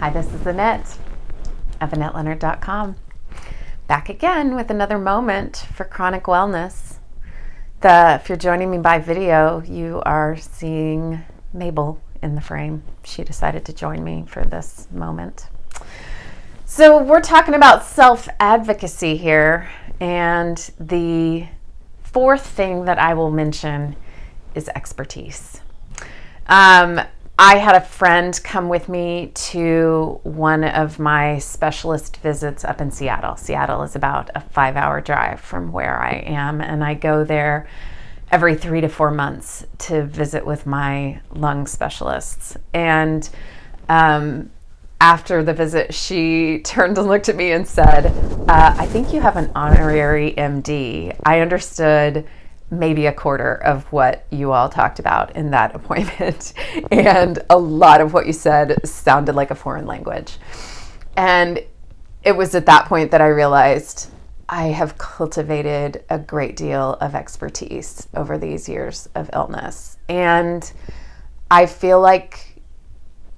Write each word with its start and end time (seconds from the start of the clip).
Hi, 0.00 0.10
this 0.10 0.32
is 0.34 0.46
Annette 0.46 0.98
of 1.80 1.90
AnnetteLeonard.com. 1.90 2.96
Back 3.86 4.08
again 4.10 4.54
with 4.54 4.70
another 4.70 4.98
moment 4.98 5.56
for 5.74 5.84
chronic 5.84 6.24
wellness. 6.24 6.98
The, 7.80 8.18
if 8.20 8.28
you're 8.28 8.36
joining 8.36 8.70
me 8.70 8.78
by 8.78 8.98
video, 8.98 9.62
you 9.62 10.02
are 10.04 10.36
seeing 10.36 11.22
Mabel 11.54 12.00
in 12.22 12.34
the 12.34 12.40
frame. 12.42 12.82
She 13.02 13.24
decided 13.24 13.64
to 13.64 13.72
join 13.72 14.04
me 14.04 14.24
for 14.26 14.44
this 14.44 14.88
moment. 14.90 15.48
So, 16.66 17.02
we're 17.02 17.22
talking 17.22 17.54
about 17.54 17.84
self 17.84 18.28
advocacy 18.40 19.16
here, 19.16 19.70
and 20.00 20.58
the 20.78 21.46
fourth 22.02 22.46
thing 22.46 22.84
that 22.84 22.98
I 22.98 23.14
will 23.14 23.30
mention 23.30 23.96
is 24.54 24.68
expertise. 24.70 25.60
Um, 26.46 27.00
I 27.38 27.56
had 27.56 27.74
a 27.74 27.80
friend 27.80 28.38
come 28.44 28.68
with 28.68 28.88
me 28.88 29.32
to 29.34 30.20
one 30.22 30.62
of 30.62 31.00
my 31.00 31.38
specialist 31.38 32.18
visits 32.18 32.64
up 32.64 32.80
in 32.80 32.92
Seattle. 32.92 33.36
Seattle 33.36 33.82
is 33.82 33.96
about 33.96 34.30
a 34.36 34.40
five 34.40 34.76
hour 34.76 35.00
drive 35.00 35.40
from 35.40 35.72
where 35.72 35.98
I 35.98 36.22
am, 36.26 36.60
and 36.60 36.84
I 36.84 36.94
go 36.94 37.24
there 37.24 37.66
every 38.30 38.54
three 38.54 38.80
to 38.82 38.88
four 38.88 39.10
months 39.10 39.66
to 39.78 40.04
visit 40.04 40.46
with 40.46 40.64
my 40.64 41.20
lung 41.34 41.66
specialists. 41.66 42.56
And 42.72 43.28
um, 43.88 44.50
after 45.00 45.42
the 45.42 45.54
visit, 45.54 45.92
she 45.92 46.60
turned 46.64 46.98
and 46.98 47.08
looked 47.08 47.28
at 47.28 47.34
me 47.34 47.50
and 47.50 47.66
said, 47.66 48.06
uh, 48.48 48.76
I 48.78 48.86
think 48.86 49.12
you 49.12 49.20
have 49.20 49.36
an 49.36 49.50
honorary 49.56 50.34
MD. 50.38 51.16
I 51.24 51.40
understood 51.40 52.28
maybe 52.78 53.06
a 53.06 53.12
quarter 53.12 53.54
of 53.54 53.84
what 53.92 54.26
you 54.30 54.52
all 54.52 54.68
talked 54.68 54.98
about 54.98 55.34
in 55.36 55.50
that 55.50 55.74
appointment. 55.76 56.52
and 56.90 57.38
a 57.50 57.58
lot 57.58 58.00
of 58.00 58.12
what 58.12 58.26
you 58.26 58.32
said 58.32 58.86
sounded 58.86 59.34
like 59.34 59.50
a 59.50 59.54
foreign 59.54 59.86
language. 59.86 60.38
And 61.16 61.60
it 62.22 62.36
was 62.36 62.54
at 62.54 62.66
that 62.66 62.86
point 62.86 63.10
that 63.10 63.20
I 63.20 63.28
realized 63.28 64.10
I 64.48 64.66
have 64.68 64.98
cultivated 64.98 66.04
a 66.10 66.18
great 66.18 66.56
deal 66.56 66.94
of 67.00 67.14
expertise 67.14 68.08
over 68.14 68.36
these 68.36 68.68
years 68.68 69.08
of 69.14 69.30
illness. 69.32 69.96
And 70.08 70.70
I 71.50 71.66
feel 71.66 72.00
like 72.00 72.60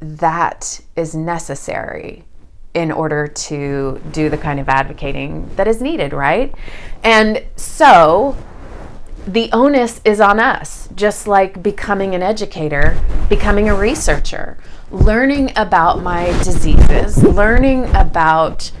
that 0.00 0.80
is 0.96 1.14
necessary 1.14 2.24
in 2.74 2.92
order 2.92 3.26
to 3.26 4.00
do 4.12 4.28
the 4.28 4.38
kind 4.38 4.60
of 4.60 4.68
advocating 4.68 5.48
that 5.56 5.66
is 5.66 5.82
needed, 5.82 6.12
right? 6.12 6.54
And 7.02 7.44
so 7.56 8.36
the 9.26 9.50
onus 9.52 10.00
is 10.04 10.20
on 10.20 10.40
us, 10.40 10.88
just 10.94 11.26
like 11.26 11.62
becoming 11.62 12.14
an 12.14 12.22
educator, 12.22 12.98
becoming 13.28 13.68
a 13.68 13.74
researcher, 13.74 14.58
learning 14.90 15.52
about 15.56 16.02
my 16.02 16.26
diseases, 16.42 17.22
learning 17.22 17.84
about 17.94 18.72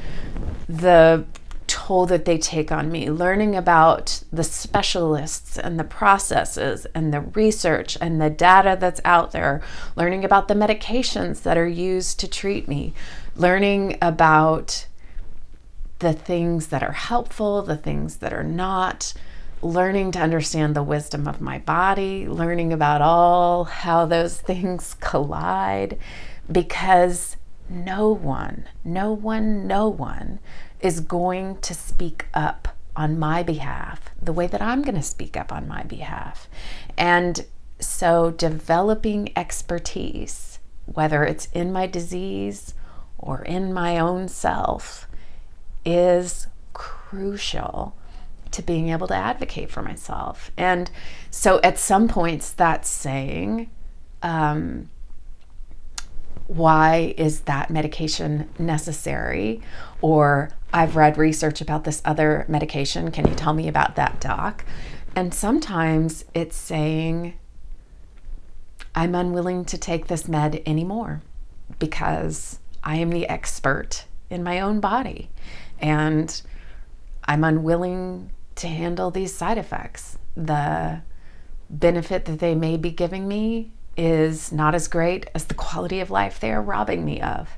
the 0.68 1.24
toll 1.66 2.06
that 2.06 2.24
they 2.24 2.38
take 2.38 2.72
on 2.72 2.90
me, 2.90 3.10
learning 3.10 3.54
about 3.54 4.24
the 4.32 4.42
specialists 4.42 5.56
and 5.56 5.78
the 5.78 5.84
processes 5.84 6.86
and 6.94 7.12
the 7.12 7.20
research 7.20 7.96
and 8.00 8.20
the 8.20 8.30
data 8.30 8.76
that's 8.80 9.00
out 9.04 9.30
there, 9.32 9.62
learning 9.94 10.24
about 10.24 10.48
the 10.48 10.54
medications 10.54 11.42
that 11.42 11.56
are 11.56 11.68
used 11.68 12.18
to 12.18 12.26
treat 12.26 12.66
me, 12.66 12.92
learning 13.36 13.96
about 14.02 14.86
the 16.00 16.12
things 16.12 16.68
that 16.68 16.82
are 16.82 16.92
helpful, 16.92 17.62
the 17.62 17.76
things 17.76 18.16
that 18.16 18.32
are 18.32 18.42
not 18.42 19.14
learning 19.62 20.12
to 20.12 20.18
understand 20.18 20.74
the 20.74 20.82
wisdom 20.82 21.28
of 21.28 21.40
my 21.40 21.58
body, 21.58 22.26
learning 22.28 22.72
about 22.72 23.02
all 23.02 23.64
how 23.64 24.06
those 24.06 24.40
things 24.40 24.94
collide, 25.00 25.98
because 26.50 27.36
no 27.68 28.10
one, 28.10 28.64
no 28.84 29.12
one, 29.12 29.66
no 29.66 29.88
one 29.88 30.38
is 30.80 31.00
going 31.00 31.58
to 31.60 31.74
speak 31.74 32.26
up 32.34 32.68
on 32.96 33.18
my 33.18 33.42
behalf 33.42 34.10
the 34.20 34.32
way 34.32 34.46
that 34.46 34.60
I'm 34.60 34.82
going 34.82 34.96
to 34.96 35.02
speak 35.02 35.36
up 35.36 35.52
on 35.52 35.68
my 35.68 35.84
behalf. 35.84 36.48
And 36.98 37.46
so, 37.78 38.30
developing 38.30 39.32
expertise, 39.36 40.58
whether 40.86 41.24
it's 41.24 41.46
in 41.52 41.72
my 41.72 41.86
disease 41.86 42.74
or 43.16 43.42
in 43.42 43.72
my 43.72 43.98
own 43.98 44.28
self, 44.28 45.06
is 45.84 46.46
crucial 46.74 47.96
to 48.60 48.66
being 48.66 48.90
able 48.90 49.08
to 49.08 49.14
advocate 49.14 49.70
for 49.70 49.82
myself. 49.82 50.50
And 50.56 50.90
so 51.30 51.60
at 51.62 51.78
some 51.78 52.08
points, 52.08 52.52
that's 52.52 52.88
saying, 52.88 53.70
um, 54.22 54.90
why 56.46 57.14
is 57.16 57.40
that 57.42 57.70
medication 57.70 58.50
necessary? 58.58 59.62
Or 60.02 60.50
I've 60.72 60.96
read 60.96 61.16
research 61.16 61.60
about 61.60 61.84
this 61.84 62.02
other 62.04 62.44
medication. 62.48 63.10
Can 63.10 63.26
you 63.26 63.34
tell 63.34 63.54
me 63.54 63.66
about 63.66 63.96
that, 63.96 64.20
doc? 64.20 64.64
And 65.16 65.32
sometimes 65.32 66.24
it's 66.34 66.56
saying, 66.56 67.34
I'm 68.94 69.14
unwilling 69.14 69.64
to 69.66 69.78
take 69.78 70.08
this 70.08 70.28
med 70.28 70.62
anymore 70.66 71.22
because 71.78 72.58
I 72.82 72.96
am 72.96 73.10
the 73.10 73.28
expert 73.28 74.04
in 74.28 74.42
my 74.42 74.60
own 74.60 74.80
body 74.80 75.30
and 75.80 76.42
I'm 77.24 77.44
unwilling 77.44 78.30
to 78.60 78.68
handle 78.68 79.10
these 79.10 79.34
side 79.34 79.58
effects. 79.58 80.18
The 80.36 81.00
benefit 81.70 82.26
that 82.26 82.40
they 82.40 82.54
may 82.54 82.76
be 82.76 82.90
giving 82.90 83.26
me 83.26 83.72
is 83.96 84.52
not 84.52 84.74
as 84.74 84.86
great 84.86 85.28
as 85.34 85.46
the 85.46 85.54
quality 85.54 86.00
of 86.00 86.10
life 86.10 86.38
they 86.38 86.52
are 86.52 86.62
robbing 86.62 87.04
me 87.04 87.20
of. 87.20 87.56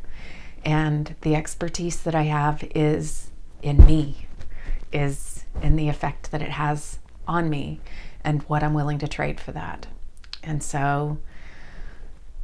And 0.65 1.17
the 1.23 1.35
expertise 1.35 2.03
that 2.03 2.15
I 2.15 2.23
have 2.23 2.65
is 2.75 3.31
in 3.63 3.85
me, 3.85 4.29
is 4.93 5.45
in 5.61 5.75
the 5.77 5.89
effect 5.89 6.31
that 6.31 6.41
it 6.41 6.51
has 6.51 6.99
on 7.27 7.51
me 7.51 7.81
and 8.23 8.43
what 8.45 8.63
I'm 8.63 8.75
willing 8.75 8.99
to 8.99 9.09
trade 9.09 9.41
for 9.41 9.51
that. 9.53 9.89
And 10.43 10.63
so, 10.63 11.19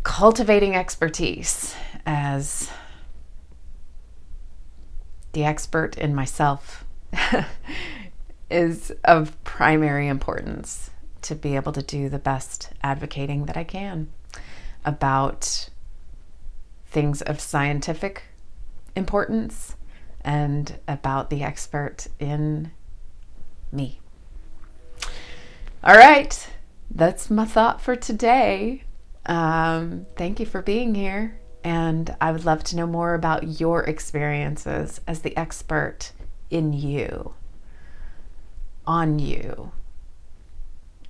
cultivating 0.02 0.74
expertise 0.74 1.76
as 2.04 2.70
the 5.32 5.44
expert 5.44 5.96
in 5.96 6.14
myself 6.14 6.84
is 8.50 8.92
of 9.04 9.42
primary 9.44 10.08
importance 10.08 10.90
to 11.22 11.34
be 11.34 11.56
able 11.56 11.72
to 11.72 11.82
do 11.82 12.08
the 12.08 12.18
best 12.18 12.70
advocating 12.82 13.46
that 13.46 13.56
I 13.56 13.64
can 13.64 14.10
about 14.84 15.68
things 16.86 17.20
of 17.22 17.40
scientific 17.40 18.22
importance 18.96 19.76
and 20.22 20.78
about 20.88 21.30
the 21.30 21.42
expert 21.42 22.06
in 22.18 22.70
me. 23.70 24.00
All 25.84 25.94
right, 25.96 26.48
that's 26.90 27.30
my 27.30 27.44
thought 27.44 27.80
for 27.80 27.94
today. 27.94 28.82
Um, 29.26 30.06
thank 30.16 30.40
you 30.40 30.46
for 30.46 30.62
being 30.62 30.94
here, 30.94 31.38
and 31.62 32.16
I 32.20 32.32
would 32.32 32.44
love 32.44 32.64
to 32.64 32.76
know 32.76 32.86
more 32.86 33.14
about 33.14 33.60
your 33.60 33.84
experiences 33.84 35.00
as 35.06 35.20
the 35.20 35.36
expert 35.36 36.12
in 36.50 36.72
you 36.72 37.34
on 38.88 39.18
you 39.18 39.70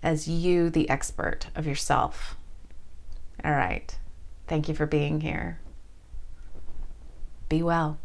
as 0.03 0.28
you, 0.28 0.69
the 0.69 0.91
expert 0.91 1.47
of 1.55 1.66
yourself. 1.66 2.37
All 3.43 3.53
right. 3.53 3.97
Thank 4.49 4.69
you 4.69 4.75
for 4.75 4.84
being 4.84 5.21
here. 5.21 5.61
Be 7.49 7.62
well. 7.62 7.99